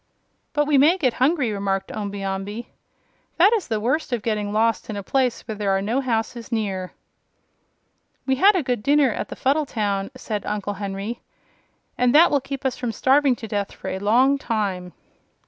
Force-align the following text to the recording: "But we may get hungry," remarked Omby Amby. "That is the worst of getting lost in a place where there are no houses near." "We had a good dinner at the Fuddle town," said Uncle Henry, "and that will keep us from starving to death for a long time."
"But 0.53 0.65
we 0.65 0.79
may 0.79 0.97
get 0.97 1.13
hungry," 1.21 1.51
remarked 1.51 1.91
Omby 1.91 2.23
Amby. 2.23 2.69
"That 3.37 3.53
is 3.53 3.67
the 3.67 3.79
worst 3.79 4.11
of 4.11 4.23
getting 4.23 4.51
lost 4.51 4.89
in 4.89 4.95
a 4.97 5.03
place 5.03 5.41
where 5.41 5.53
there 5.53 5.69
are 5.69 5.79
no 5.83 6.01
houses 6.01 6.51
near." 6.51 6.93
"We 8.25 8.37
had 8.37 8.55
a 8.55 8.63
good 8.63 8.81
dinner 8.81 9.11
at 9.11 9.27
the 9.27 9.35
Fuddle 9.35 9.67
town," 9.67 10.09
said 10.15 10.43
Uncle 10.43 10.73
Henry, 10.73 11.21
"and 11.99 12.15
that 12.15 12.31
will 12.31 12.41
keep 12.41 12.65
us 12.65 12.77
from 12.77 12.91
starving 12.91 13.35
to 13.35 13.47
death 13.47 13.73
for 13.73 13.89
a 13.89 13.99
long 13.99 14.39
time." 14.39 14.93